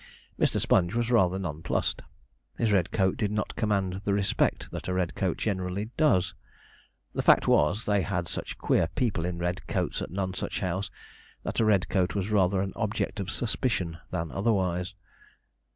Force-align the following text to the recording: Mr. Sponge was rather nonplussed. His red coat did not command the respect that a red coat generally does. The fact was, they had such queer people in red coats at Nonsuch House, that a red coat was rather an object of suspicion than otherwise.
Mr. 0.39 0.59
Sponge 0.59 0.95
was 0.95 1.11
rather 1.11 1.37
nonplussed. 1.37 2.01
His 2.57 2.71
red 2.71 2.91
coat 2.91 3.17
did 3.17 3.29
not 3.29 3.55
command 3.55 4.01
the 4.03 4.15
respect 4.15 4.71
that 4.71 4.87
a 4.87 4.95
red 4.95 5.13
coat 5.13 5.37
generally 5.37 5.91
does. 5.95 6.33
The 7.13 7.21
fact 7.21 7.47
was, 7.47 7.85
they 7.85 8.01
had 8.01 8.27
such 8.27 8.57
queer 8.57 8.87
people 8.95 9.25
in 9.25 9.37
red 9.37 9.67
coats 9.67 10.01
at 10.01 10.09
Nonsuch 10.09 10.57
House, 10.61 10.89
that 11.43 11.59
a 11.59 11.65
red 11.65 11.87
coat 11.87 12.15
was 12.15 12.31
rather 12.31 12.61
an 12.63 12.73
object 12.75 13.19
of 13.19 13.29
suspicion 13.29 13.99
than 14.09 14.31
otherwise. 14.31 14.95